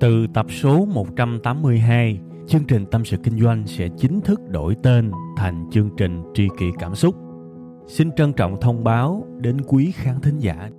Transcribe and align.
Từ 0.00 0.26
tập 0.34 0.46
số 0.50 0.84
182, 0.84 2.18
chương 2.48 2.64
trình 2.68 2.86
Tâm 2.90 3.04
sự 3.04 3.16
Kinh 3.16 3.40
doanh 3.40 3.66
sẽ 3.66 3.88
chính 3.98 4.20
thức 4.20 4.40
đổi 4.48 4.76
tên 4.82 5.10
thành 5.36 5.70
chương 5.72 5.90
trình 5.96 6.22
Tri 6.34 6.48
kỷ 6.58 6.66
Cảm 6.78 6.94
xúc. 6.94 7.14
Xin 7.86 8.10
trân 8.16 8.32
trọng 8.32 8.60
thông 8.60 8.84
báo 8.84 9.26
đến 9.40 9.56
quý 9.66 9.92
khán 9.94 10.20
thính 10.20 10.38
giả. 10.38 10.70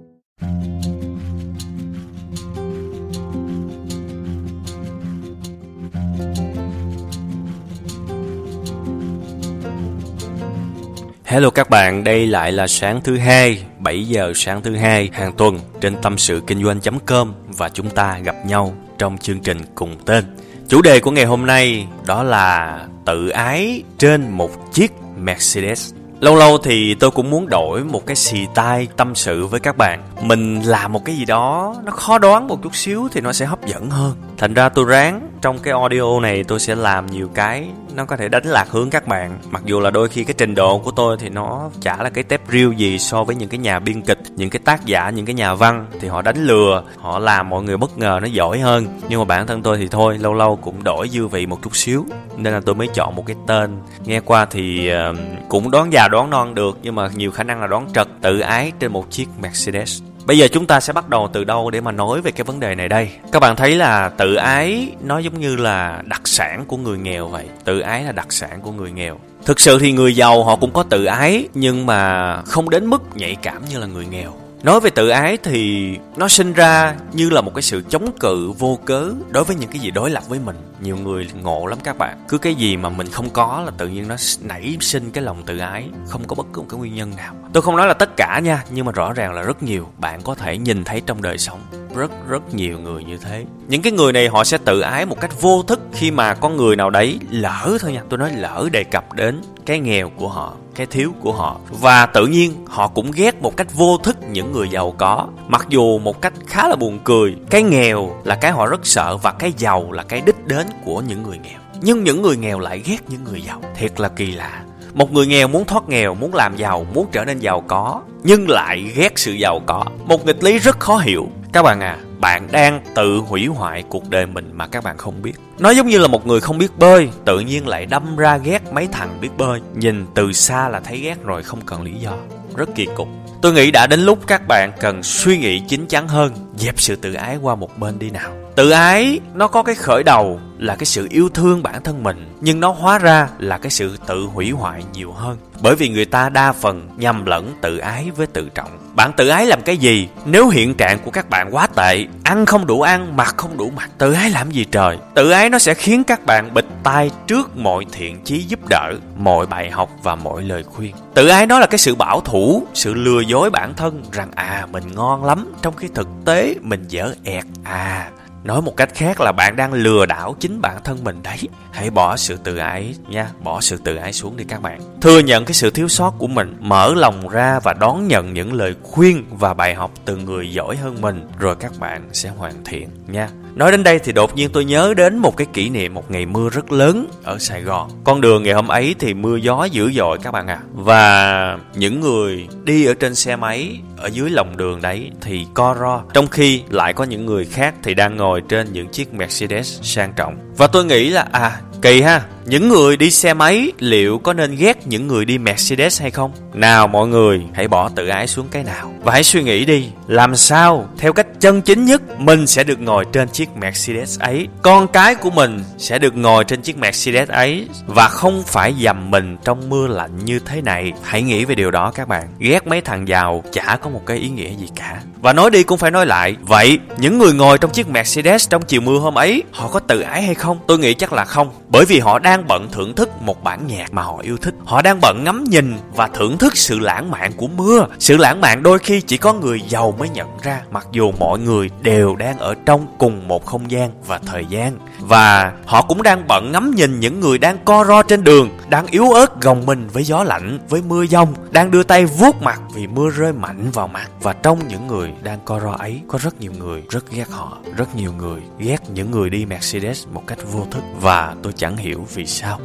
Hello 11.32 11.50
các 11.50 11.70
bạn, 11.70 12.04
đây 12.04 12.28
lại 12.28 12.52
là 12.52 12.68
sáng 12.68 13.02
thứ 13.02 13.18
hai, 13.18 13.64
7 13.80 14.08
giờ 14.08 14.34
sáng 14.36 14.62
thứ 14.62 14.76
hai 14.76 15.10
hàng 15.14 15.34
tuần 15.34 15.60
trên 15.82 15.96
tâm 16.02 16.18
sự 16.18 16.42
kinh 16.48 16.64
doanh.com 16.64 17.34
và 17.48 17.70
chúng 17.70 17.90
ta 17.90 18.20
gặp 18.24 18.36
nhau 18.46 18.74
trong 18.98 19.18
chương 19.18 19.40
trình 19.40 19.58
cùng 19.76 19.96
tên. 20.06 20.26
Chủ 20.68 20.82
đề 20.82 21.00
của 21.00 21.12
ngày 21.12 21.26
hôm 21.26 21.46
nay 21.46 21.88
đó 22.06 22.24
là 22.24 22.80
tự 23.06 23.30
ái 23.30 23.84
trên 23.98 24.32
một 24.32 24.74
chiếc 24.74 24.92
Mercedes. 25.18 25.94
Lâu 26.20 26.36
lâu 26.36 26.58
thì 26.58 26.94
tôi 26.94 27.12
cũng 27.12 27.30
muốn 27.30 27.50
đổi 27.50 27.84
một 27.84 28.06
cái 28.06 28.16
xì 28.16 28.38
tai 28.56 28.88
tâm 28.98 29.16
sự 29.16 29.48
với 29.48 29.60
các 29.60 29.78
bạn. 29.78 30.04
Mình 30.22 30.62
làm 30.62 30.94
một 30.94 31.06
cái 31.06 31.16
gì 31.16 31.26
đó 31.26 31.76
nó 31.84 31.92
khó 31.92 32.18
đoán 32.18 32.48
một 32.48 32.64
chút 32.64 32.76
xíu 32.76 33.08
thì 33.12 33.22
nó 33.22 33.34
sẽ 33.34 33.46
hấp 33.46 33.61
dẫn 33.66 33.90
hơn. 33.90 34.14
Thành 34.38 34.54
ra 34.54 34.70
tôi 34.70 34.86
ráng, 34.86 35.28
trong 35.42 35.60
cái 35.60 35.74
audio 35.74 36.20
này 36.20 36.44
tôi 36.44 36.60
sẽ 36.60 36.76
làm 36.76 37.06
nhiều 37.06 37.30
cái 37.34 37.70
nó 37.96 38.06
có 38.06 38.18
thể 38.18 38.30
đánh 38.30 38.46
lạc 38.46 38.68
hướng 38.70 38.90
các 38.90 39.08
bạn. 39.08 39.40
Mặc 39.50 39.62
dù 39.66 39.80
là 39.80 39.92
đôi 39.92 40.10
khi 40.10 40.24
cái 40.24 40.34
trình 40.38 40.56
độ 40.56 40.78
của 40.80 40.92
tôi 40.92 41.18
thì 41.20 41.30
nó 41.30 41.70
chả 41.82 42.04
là 42.04 42.10
cái 42.10 42.24
tép 42.24 42.42
riêu 42.50 42.72
gì 42.72 43.00
so 43.00 43.24
với 43.24 43.36
những 43.36 43.50
cái 43.50 43.58
nhà 43.58 43.80
biên 43.80 44.02
kịch, 44.02 44.20
những 44.36 44.50
cái 44.50 44.60
tác 44.66 44.86
giả, 44.86 45.10
những 45.10 45.26
cái 45.26 45.36
nhà 45.36 45.54
văn. 45.54 45.86
Thì 46.00 46.08
họ 46.08 46.22
đánh 46.22 46.46
lừa, 46.46 46.84
họ 46.98 47.20
làm 47.20 47.50
mọi 47.50 47.64
người 47.64 47.78
bất 47.78 47.98
ngờ, 47.98 48.20
nó 48.22 48.28
giỏi 48.28 48.60
hơn. 48.60 49.00
Nhưng 49.10 49.20
mà 49.20 49.26
bản 49.26 49.48
thân 49.48 49.64
tôi 49.64 49.78
thì 49.78 49.88
thôi, 49.88 50.18
lâu 50.18 50.34
lâu 50.34 50.56
cũng 50.56 50.84
đổi 50.84 51.10
dư 51.10 51.28
vị 51.28 51.46
một 51.46 51.60
chút 51.62 51.76
xíu. 51.76 52.06
Nên 52.38 52.54
là 52.54 52.62
tôi 52.66 52.76
mới 52.76 52.88
chọn 52.94 53.16
một 53.16 53.24
cái 53.26 53.36
tên. 53.48 53.78
Nghe 54.06 54.20
qua 54.20 54.46
thì 54.46 54.88
ờ, 54.88 55.14
cũng 55.50 55.72
đoán 55.72 55.94
già 55.94 56.08
đoán 56.08 56.30
non 56.30 56.56
được, 56.56 56.78
nhưng 56.82 56.96
mà 56.96 57.10
nhiều 57.16 57.32
khả 57.32 57.44
năng 57.44 57.62
là 57.62 57.68
đoán 57.68 57.88
trật, 57.94 58.08
tự 58.22 58.40
ái 58.40 58.72
trên 58.80 58.92
một 58.92 59.12
chiếc 59.12 59.28
mercedes. 59.42 60.02
Bây 60.26 60.38
giờ 60.38 60.48
chúng 60.52 60.66
ta 60.66 60.80
sẽ 60.80 60.94
bắt 60.94 61.10
đầu 61.10 61.30
từ 61.34 61.44
đâu 61.44 61.70
để 61.70 61.82
mà 61.82 61.92
nói 61.92 62.22
về 62.22 62.32
cái 62.32 62.44
vấn 62.44 62.60
đề 62.60 62.76
này 62.76 62.90
đây? 62.90 63.10
Các 63.32 63.40
bạn 63.40 63.56
thấy 63.56 63.76
là 63.76 64.10
tự 64.10 64.36
ái 64.36 64.92
nó 65.04 65.18
giống 65.20 65.40
như 65.40 65.56
là 65.56 66.02
đặc 66.06 66.22
sản 66.26 66.66
của 66.68 66.78
người 66.78 66.98
nghèo 66.98 67.28
vậy. 67.28 67.46
Tự 67.64 67.80
ái 67.80 68.04
là 68.04 68.12
đặc 68.12 68.34
sản 68.34 68.62
của 68.62 68.72
người 68.72 68.92
nghèo. 68.92 69.20
Thực 69.46 69.60
sự 69.60 69.80
thì 69.80 69.92
người 69.92 70.16
giàu 70.16 70.44
họ 70.44 70.56
cũng 70.56 70.72
có 70.72 70.84
tự 70.84 71.06
ái, 71.06 71.48
nhưng 71.54 71.86
mà 71.86 72.42
không 72.42 72.70
đến 72.70 72.86
mức 72.86 73.02
nhạy 73.16 73.36
cảm 73.36 73.62
như 73.70 73.80
là 73.80 73.88
người 73.88 74.06
nghèo. 74.06 74.34
Nói 74.64 74.80
về 74.80 74.90
tự 74.90 75.10
ái 75.10 75.38
thì 75.44 75.92
nó 76.16 76.28
sinh 76.28 76.54
ra 76.54 76.96
như 77.14 77.30
là 77.30 77.42
một 77.42 77.52
cái 77.56 77.62
sự 77.62 77.84
chống 77.90 78.12
cự 78.20 78.52
vô 78.52 78.80
cớ 78.86 79.12
đối 79.30 79.44
với 79.44 79.56
những 79.56 79.70
cái 79.70 79.80
gì 79.80 79.92
đối 79.92 80.10
lập 80.10 80.24
với 80.30 80.40
mình. 80.40 80.56
Nhiều 80.82 80.98
người 80.98 81.28
ngộ 81.42 81.66
lắm 81.66 81.78
các 81.84 81.98
bạn. 81.98 82.18
Cứ 82.28 82.38
cái 82.38 82.56
gì 82.56 82.78
mà 82.78 82.90
mình 82.90 83.08
không 83.12 83.30
có 83.30 83.62
là 83.66 83.72
tự 83.78 83.88
nhiên 83.88 84.08
nó 84.08 84.16
nảy 84.42 84.78
sinh 84.80 85.12
cái 85.12 85.24
lòng 85.24 85.44
tự 85.46 85.58
ái, 85.58 85.90
không 86.08 86.24
có 86.28 86.36
bất 86.36 86.48
cứ 86.54 86.62
một 86.62 86.68
cái 86.70 86.80
nguyên 86.80 86.96
nhân 86.96 87.12
nào. 87.18 87.36
Tôi 87.54 87.64
không 87.64 87.78
nói 87.78 87.88
là 87.88 87.94
tất 87.94 88.10
cả 88.18 88.40
nha, 88.44 88.64
nhưng 88.70 88.86
mà 88.86 88.92
rõ 88.92 89.14
ràng 89.14 89.34
là 89.34 89.42
rất 89.42 89.64
nhiều 89.64 89.90
bạn 89.98 90.22
có 90.22 90.36
thể 90.36 90.58
nhìn 90.58 90.84
thấy 90.84 91.02
trong 91.06 91.22
đời 91.22 91.38
sống 91.38 91.60
rất 91.96 92.12
rất 92.28 92.54
nhiều 92.54 92.80
người 92.80 93.04
như 93.04 93.18
thế. 93.18 93.46
Những 93.68 93.82
cái 93.82 93.92
người 93.92 94.14
này 94.14 94.28
họ 94.28 94.44
sẽ 94.44 94.58
tự 94.58 94.82
ái 94.82 95.06
một 95.06 95.22
cách 95.22 95.42
vô 95.42 95.64
thức 95.64 95.80
khi 95.94 96.12
mà 96.12 96.34
có 96.34 96.50
người 96.50 96.76
nào 96.76 96.90
đấy 96.90 97.20
lỡ 97.30 97.78
thôi 97.82 97.94
nha, 97.94 98.02
tôi 98.10 98.20
nói 98.20 98.32
lỡ 98.36 98.70
đề 98.72 98.84
cập 98.84 99.14
đến 99.14 99.42
cái 99.66 99.80
nghèo 99.80 100.10
của 100.10 100.28
họ 100.28 100.54
cái 100.76 100.88
thiếu 100.88 101.14
của 101.20 101.32
họ. 101.32 101.58
Và 101.70 102.06
tự 102.06 102.28
nhiên, 102.28 102.66
họ 102.68 102.88
cũng 102.88 103.12
ghét 103.12 103.42
một 103.42 103.58
cách 103.58 103.68
vô 103.74 103.98
thức 103.98 104.18
những 104.32 104.52
người 104.52 104.70
giàu 104.70 104.96
có. 104.98 105.28
Mặc 105.48 105.66
dù 105.70 106.00
một 106.00 106.22
cách 106.22 106.34
khá 106.48 106.68
là 106.68 106.76
buồn 106.76 107.00
cười, 107.04 107.36
cái 107.50 107.64
nghèo 107.64 108.16
là 108.24 108.36
cái 108.36 108.52
họ 108.52 108.66
rất 108.66 108.86
sợ 108.86 109.18
và 109.18 109.32
cái 109.32 109.54
giàu 109.58 109.92
là 109.92 110.04
cái 110.04 110.22
đích 110.26 110.48
đến 110.48 110.68
của 110.86 111.02
những 111.02 111.24
người 111.24 111.38
nghèo. 111.44 111.60
Nhưng 111.82 112.04
những 112.04 112.22
người 112.22 112.38
nghèo 112.38 112.60
lại 112.60 112.82
ghét 112.86 113.00
những 113.08 113.24
người 113.24 113.42
giàu. 113.42 113.62
Thiệt 113.76 114.00
là 114.00 114.10
kỳ 114.10 114.32
lạ. 114.32 114.64
Một 114.94 115.14
người 115.14 115.28
nghèo 115.28 115.48
muốn 115.48 115.66
thoát 115.66 115.90
nghèo, 115.90 116.16
muốn 116.16 116.34
làm 116.34 116.56
giàu, 116.56 116.86
muốn 116.94 117.08
trở 117.12 117.26
nên 117.26 117.40
giàu 117.40 117.64
có, 117.68 118.02
nhưng 118.24 118.50
lại 118.50 118.92
ghét 118.96 119.20
sự 119.20 119.32
giàu 119.32 119.62
có. 119.66 119.86
Một 120.06 120.26
nghịch 120.26 120.44
lý 120.44 120.60
rất 120.60 120.80
khó 120.80 120.98
hiểu. 120.98 121.28
Các 121.54 121.64
bạn 121.64 121.80
à 121.80 121.98
bạn 122.22 122.48
đang 122.52 122.82
tự 122.96 123.18
hủy 123.18 123.46
hoại 123.46 123.84
cuộc 123.90 124.10
đời 124.10 124.26
mình 124.26 124.50
mà 124.54 124.68
các 124.68 124.84
bạn 124.84 124.98
không 124.98 125.22
biết. 125.22 125.34
Nó 125.60 125.70
giống 125.70 125.88
như 125.88 125.98
là 125.98 126.08
một 126.08 126.28
người 126.28 126.42
không 126.42 126.58
biết 126.58 126.78
bơi, 126.78 127.10
tự 127.26 127.40
nhiên 127.40 127.68
lại 127.68 127.86
đâm 127.86 128.16
ra 128.16 128.38
ghét 128.38 128.74
mấy 128.74 128.88
thằng 128.88 129.18
biết 129.22 129.30
bơi. 129.38 129.60
Nhìn 129.76 130.06
từ 130.16 130.34
xa 130.34 130.70
là 130.70 130.80
thấy 130.80 131.00
ghét 131.00 131.24
rồi, 131.24 131.44
không 131.44 131.62
cần 131.66 131.82
lý 131.82 131.94
do. 131.94 132.14
Rất 132.56 132.70
kỳ 132.76 132.88
cục. 132.96 133.08
Tôi 133.42 133.54
nghĩ 133.54 133.72
đã 133.72 133.88
đến 133.88 134.00
lúc 134.00 134.20
các 134.28 134.48
bạn 134.48 134.72
cần 134.80 135.04
suy 135.04 135.38
nghĩ 135.38 135.60
chín 135.60 135.86
chắn 135.88 136.08
hơn, 136.08 136.34
dẹp 136.58 136.82
sự 136.82 136.96
tự 136.96 137.14
ái 137.14 137.38
qua 137.38 137.56
một 137.56 137.80
bên 137.80 138.00
đi 138.00 138.10
nào. 138.10 138.32
Tự 138.56 138.70
ái, 138.70 139.20
nó 139.34 139.48
có 139.48 139.64
cái 139.64 139.76
khởi 139.76 140.04
đầu 140.04 140.40
là 140.58 140.76
cái 140.76 140.86
sự 140.86 141.08
yêu 141.12 141.30
thương 141.30 141.64
bản 141.64 141.84
thân 141.84 142.04
mình, 142.04 142.38
nhưng 142.42 142.60
nó 142.60 142.72
hóa 142.72 142.98
ra 143.00 143.30
là 143.40 143.58
cái 143.58 143.72
sự 143.72 143.98
tự 144.08 144.24
hủy 144.24 144.52
hoại 144.52 144.84
nhiều 144.94 145.12
hơn. 145.12 145.38
Bởi 145.62 145.76
vì 145.76 145.90
người 145.90 146.06
ta 146.06 146.30
đa 146.30 146.52
phần 146.52 146.90
nhầm 146.98 147.26
lẫn 147.26 147.54
tự 147.62 147.78
ái 147.78 148.12
với 148.16 148.28
tự 148.28 148.50
trọng 148.56 148.81
bạn 148.94 149.12
tự 149.18 149.28
ái 149.28 149.46
làm 149.46 149.62
cái 149.62 149.78
gì? 149.78 150.10
Nếu 150.26 150.50
hiện 150.50 150.74
trạng 150.74 151.00
của 151.00 151.12
các 151.12 151.30
bạn 151.30 151.56
quá 151.56 151.68
tệ, 151.76 152.06
ăn 152.24 152.46
không 152.46 152.68
đủ 152.68 152.82
ăn, 152.82 153.18
mặc 153.18 153.34
không 153.38 153.58
đủ 153.58 153.72
mặc, 153.76 153.90
tự 153.98 154.14
ái 154.14 154.30
làm 154.30 154.52
gì 154.52 154.66
trời? 154.72 154.98
Tự 155.14 155.32
ái 155.32 155.50
nó 155.50 155.60
sẽ 155.60 155.74
khiến 155.74 156.04
các 156.04 156.26
bạn 156.26 156.54
bịch 156.54 156.68
tai 156.84 157.12
trước 157.28 157.58
mọi 157.58 157.86
thiện 157.92 158.22
chí 158.24 158.40
giúp 158.40 158.60
đỡ, 158.70 158.94
mọi 159.18 159.46
bài 159.46 159.70
học 159.70 159.90
và 160.04 160.16
mọi 160.16 160.44
lời 160.44 160.64
khuyên. 160.64 160.92
Tự 161.14 161.28
ái 161.28 161.48
nó 161.48 161.60
là 161.60 161.66
cái 161.66 161.78
sự 161.78 161.96
bảo 161.96 162.22
thủ, 162.22 162.64
sự 162.74 162.94
lừa 162.94 163.22
dối 163.22 163.50
bản 163.50 163.74
thân 163.74 164.04
rằng 164.12 164.30
à 164.36 164.68
mình 164.72 164.84
ngon 164.96 165.26
lắm, 165.26 165.54
trong 165.62 165.76
khi 165.76 165.88
thực 165.96 166.08
tế 166.26 166.56
mình 166.62 166.86
dở 166.88 167.14
ẹt 167.24 167.46
à 167.64 168.10
Nói 168.44 168.62
một 168.62 168.78
cách 168.78 168.90
khác 168.94 169.22
là 169.22 169.32
bạn 169.32 169.56
đang 169.56 169.74
lừa 169.74 170.06
đảo 170.06 170.36
chính 170.40 170.62
bản 170.62 170.78
thân 170.84 171.04
mình 171.04 171.24
đấy. 171.24 171.38
Hãy 171.72 171.90
bỏ 171.90 172.18
sự 172.18 172.38
tự 172.44 172.58
ái 172.58 172.96
nha, 173.08 173.30
bỏ 173.44 173.62
sự 173.62 173.78
tự 173.78 173.96
ái 173.96 174.14
xuống 174.14 174.38
đi 174.38 174.44
các 174.44 174.62
bạn. 174.62 174.82
Thừa 175.02 175.20
nhận 175.20 175.46
cái 175.46 175.54
sự 175.54 175.70
thiếu 175.70 175.88
sót 175.88 176.14
của 176.18 176.28
mình, 176.28 176.58
mở 176.60 176.94
lòng 176.94 177.30
ra 177.30 177.60
và 177.64 177.74
đón 177.74 178.08
nhận 178.08 178.34
những 178.34 178.54
lời 178.54 178.76
khuyên 178.84 179.26
và 179.30 179.54
bài 179.54 179.76
học 179.76 179.92
từ 180.06 180.18
người 180.18 180.54
giỏi 180.54 180.76
hơn 180.76 181.02
mình, 181.02 181.28
rồi 181.40 181.56
các 181.56 181.72
bạn 181.80 182.10
sẽ 182.14 182.30
hoàn 182.30 182.64
thiện 182.66 182.90
nha. 183.08 183.30
Nói 183.56 183.72
đến 183.72 183.84
đây 183.84 184.00
thì 184.00 184.12
đột 184.12 184.36
nhiên 184.36 184.50
tôi 184.54 184.66
nhớ 184.66 184.94
đến 184.98 185.18
một 185.18 185.38
cái 185.38 185.48
kỷ 185.54 185.70
niệm 185.70 185.94
một 185.94 186.12
ngày 186.12 186.26
mưa 186.26 186.50
rất 186.50 186.72
lớn 186.72 187.08
ở 187.24 187.38
Sài 187.40 187.62
Gòn. 187.62 187.90
Con 188.04 188.22
đường 188.22 188.44
ngày 188.44 188.54
hôm 188.54 188.68
ấy 188.68 188.96
thì 189.00 189.14
mưa 189.14 189.36
gió 189.36 189.64
dữ 189.64 189.92
dội 189.92 190.18
các 190.24 190.32
bạn 190.32 190.48
ạ. 190.48 190.60
À. 190.62 190.68
Và 190.74 191.58
những 191.76 192.00
người 192.02 192.48
đi 192.64 192.86
ở 192.86 192.94
trên 192.94 193.16
xe 193.16 193.36
máy 193.36 193.80
ở 193.98 194.08
dưới 194.08 194.30
lòng 194.30 194.58
đường 194.58 194.82
đấy 194.82 195.12
thì 195.22 195.46
co 195.54 195.76
ro. 195.80 196.02
Trong 196.14 196.28
khi 196.28 196.62
lại 196.70 196.94
có 196.94 197.04
những 197.04 197.26
người 197.26 197.46
khác 197.46 197.76
thì 197.84 197.94
đang 197.94 198.18
ngồi 198.18 198.42
trên 198.50 198.74
những 198.74 198.88
chiếc 198.88 199.14
Mercedes 199.14 199.80
sang 199.82 200.14
trọng. 200.16 200.38
Và 200.58 200.68
tôi 200.68 200.86
nghĩ 200.86 201.10
là 201.10 201.28
à 201.32 201.62
kỳ 201.82 202.02
ha 202.02 202.22
những 202.46 202.70
người 202.70 202.98
đi 202.98 203.12
xe 203.12 203.34
máy 203.34 203.72
liệu 203.80 204.18
có 204.18 204.34
nên 204.34 204.56
ghét 204.56 204.88
những 204.88 205.08
người 205.08 205.26
đi 205.26 205.38
Mercedes 205.38 206.02
hay 206.02 206.12
không? 206.12 206.32
Nào 206.54 206.88
mọi 206.88 207.08
người, 207.08 207.42
hãy 207.54 207.68
bỏ 207.68 207.90
tự 207.90 208.08
ái 208.08 208.28
xuống 208.28 208.48
cái 208.52 208.64
nào 208.64 208.94
và 209.04 209.14
hãy 209.14 209.24
suy 209.24 209.44
nghĩ 209.44 209.66
đi, 209.66 209.88
làm 210.08 210.36
sao 210.36 210.90
theo 210.98 211.14
cách 211.14 211.28
chân 211.40 211.62
chính 211.62 211.86
nhất 211.86 212.02
mình 212.20 212.48
sẽ 212.48 212.64
được 212.64 212.80
ngồi 212.80 213.06
trên 213.14 213.30
chiếc 213.30 213.50
Mercedes 213.58 214.20
ấy, 214.20 214.48
con 214.62 214.88
cái 214.88 215.16
của 215.16 215.30
mình 215.32 215.64
sẽ 215.78 216.00
được 216.00 216.16
ngồi 216.16 216.44
trên 216.44 216.62
chiếc 216.62 216.78
Mercedes 216.78 217.30
ấy 217.30 217.68
và 217.88 218.08
không 218.08 218.44
phải 218.48 218.74
dầm 218.82 219.12
mình 219.12 219.38
trong 219.44 219.70
mưa 219.70 219.88
lạnh 219.88 220.26
như 220.26 220.40
thế 220.40 220.62
này. 220.62 220.94
Hãy 221.04 221.22
nghĩ 221.22 221.46
về 221.46 221.56
điều 221.56 221.72
đó 221.72 221.92
các 221.96 222.08
bạn. 222.08 222.28
Ghét 222.40 222.68
mấy 222.68 222.82
thằng 222.82 223.08
giàu 223.08 223.44
chả 223.52 223.78
có 223.82 223.90
một 223.90 224.02
cái 224.06 224.18
ý 224.18 224.30
nghĩa 224.30 224.50
gì 224.50 224.70
cả. 224.76 225.02
Và 225.22 225.34
nói 225.34 225.50
đi 225.50 225.64
cũng 225.64 225.78
phải 225.78 225.92
nói 225.92 226.06
lại, 226.06 226.36
vậy 226.42 226.80
những 226.98 227.18
người 227.18 227.34
ngồi 227.34 227.58
trong 227.58 227.72
chiếc 227.72 227.90
Mercedes 227.90 228.50
trong 228.50 228.62
chiều 228.62 228.82
mưa 228.82 229.00
hôm 229.00 229.16
ấy, 229.16 229.44
họ 229.52 229.68
có 229.68 229.80
tự 229.80 230.02
ái 230.02 230.24
hay 230.24 230.36
không? 230.36 230.60
Tôi 230.68 230.80
nghĩ 230.80 230.94
chắc 230.94 231.14
là 231.14 231.26
không, 231.26 231.50
bởi 231.68 231.86
vì 231.86 232.00
họ 232.00 232.20
đang 232.20 232.31
đang 232.32 232.48
bận 232.48 232.68
thưởng 232.72 232.96
thức 232.96 233.22
một 233.22 233.44
bản 233.44 233.68
nhạc 233.68 233.94
mà 233.94 234.02
họ 234.02 234.18
yêu 234.22 234.38
thích. 234.38 234.56
Họ 234.66 234.82
đang 234.82 235.02
bận 235.02 235.24
ngắm 235.24 235.44
nhìn 235.44 235.78
và 235.96 236.08
thưởng 236.08 236.38
thức 236.38 236.58
sự 236.58 236.80
lãng 236.80 237.12
mạn 237.12 237.32
của 237.38 237.48
mưa. 237.48 237.88
Sự 238.00 238.18
lãng 238.18 238.42
mạn 238.42 238.64
đôi 238.64 238.80
khi 238.80 239.02
chỉ 239.02 239.18
có 239.18 239.34
người 239.34 239.62
giàu 239.62 239.96
mới 240.00 240.10
nhận 240.10 240.28
ra, 240.42 240.62
mặc 240.72 240.88
dù 240.92 241.12
mọi 241.12 241.40
người 241.40 241.70
đều 241.82 242.16
đang 242.16 242.40
ở 242.40 242.56
trong 242.66 242.88
cùng 242.98 243.28
một 243.28 243.46
không 243.46 243.72
gian 243.72 243.92
và 244.08 244.20
thời 244.26 244.46
gian. 244.46 244.78
Và 245.00 245.54
họ 245.66 245.82
cũng 245.82 246.04
đang 246.04 246.28
bận 246.28 246.52
ngắm 246.52 246.72
nhìn 246.76 247.00
những 247.00 247.20
người 247.20 247.38
đang 247.38 247.58
co 247.66 247.86
ro 247.86 248.04
trên 248.04 248.24
đường, 248.24 248.50
đang 248.70 248.86
yếu 248.88 249.12
ớt 249.12 249.42
gồng 249.42 249.66
mình 249.66 249.88
với 249.94 250.04
gió 250.04 250.24
lạnh, 250.24 250.60
với 250.70 250.82
mưa 250.82 251.04
giông, 251.04 251.34
đang 251.52 251.72
đưa 251.72 251.84
tay 251.84 252.06
vuốt 252.06 252.42
mặt 252.42 252.62
vì 252.76 252.88
mưa 252.88 253.10
rơi 253.10 253.34
mạnh 253.34 253.72
vào 253.74 253.88
mặt. 253.88 254.10
Và 254.22 254.34
trong 254.34 254.68
những 254.68 254.88
người 254.88 255.14
đang 255.24 255.40
co 255.46 255.60
ro 255.60 255.72
ấy, 255.72 256.02
có 256.08 256.20
rất 256.22 256.40
nhiều 256.42 256.52
người 256.60 256.84
rất 256.90 257.12
ghét 257.12 257.30
họ, 257.30 257.58
rất 257.78 257.96
nhiều 257.96 258.14
người 258.14 258.42
ghét 258.60 258.78
những 258.94 259.12
người 259.12 259.30
đi 259.30 259.46
Mercedes 259.46 260.08
một 260.08 260.24
cách 260.28 260.40
vô 260.52 260.68
thức. 260.72 260.84
Và 261.02 261.36
tôi 261.44 261.54
chẳng 261.54 261.78
hiểu 261.78 262.08
vì 262.14 262.21
vì 262.22 262.28
sao. 262.28 262.60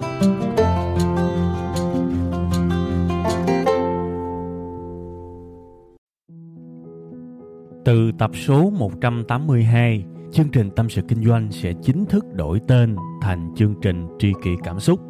Từ 7.85 8.13
tập 8.19 8.31
số 8.35 8.71
182, 8.71 10.05
chương 10.33 10.49
trình 10.49 10.71
Tâm 10.77 10.89
sự 10.89 11.03
Kinh 11.09 11.25
doanh 11.25 11.53
sẽ 11.53 11.73
chính 11.83 12.05
thức 12.05 12.25
đổi 12.35 12.61
tên 12.69 12.97
thành 13.23 13.55
chương 13.57 13.75
trình 13.83 14.07
Tri 14.19 14.33
kỷ 14.45 14.51
Cảm 14.65 14.81
xúc. 14.81 15.01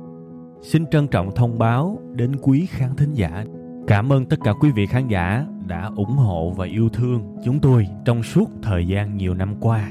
Xin 0.63 0.87
trân 0.91 1.09
trọng 1.09 1.35
thông 1.35 1.59
báo 1.59 1.99
đến 2.13 2.37
quý 2.43 2.67
khán 2.67 2.97
thính 2.97 3.13
giả. 3.15 3.45
Cảm 3.87 4.13
ơn 4.13 4.27
tất 4.27 4.37
cả 4.45 4.53
quý 4.61 4.71
vị 4.71 4.87
khán 4.87 5.09
giả 5.09 5.47
đã 5.67 5.91
ủng 5.97 6.17
hộ 6.17 6.53
và 6.57 6.67
yêu 6.67 6.89
thương 6.89 7.37
chúng 7.45 7.61
tôi 7.61 7.87
trong 8.05 8.23
suốt 8.23 8.51
thời 8.63 8.87
gian 8.87 9.17
nhiều 9.17 9.35
năm 9.35 9.55
qua. 9.61 9.91